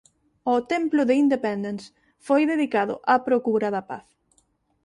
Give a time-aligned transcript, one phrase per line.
[0.53, 1.85] O Templo de Independence
[2.27, 4.07] foi dedicado á procura da paz.